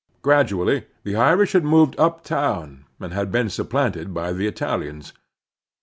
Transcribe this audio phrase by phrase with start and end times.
[0.23, 5.13] Gradually the Irish had moved uptown, and had been supplanted by the Italians.